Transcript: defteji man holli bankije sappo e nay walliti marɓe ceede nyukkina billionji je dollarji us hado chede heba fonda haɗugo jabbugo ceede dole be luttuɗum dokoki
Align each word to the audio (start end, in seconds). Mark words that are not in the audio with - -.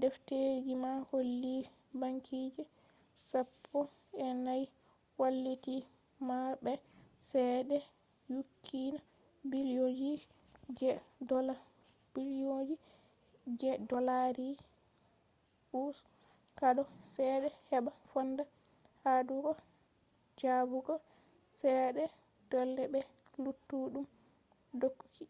defteji 0.00 0.72
man 0.82 0.98
holli 1.10 1.54
bankije 2.00 2.62
sappo 3.30 3.78
e 4.24 4.26
nay 4.46 4.62
walliti 5.20 5.76
marɓe 6.28 6.72
ceede 7.28 7.76
nyukkina 8.32 9.00
billionji 12.14 12.72
je 13.58 13.70
dollarji 13.90 14.50
us 15.82 15.96
hado 16.60 16.82
chede 17.12 17.48
heba 17.68 17.92
fonda 18.10 18.42
haɗugo 19.02 19.52
jabbugo 20.40 20.94
ceede 21.60 22.04
dole 22.50 22.82
be 22.92 23.00
luttuɗum 23.42 24.06
dokoki 24.80 25.24